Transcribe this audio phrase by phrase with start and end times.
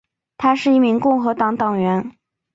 [0.39, 2.15] 她是一名共和党党员。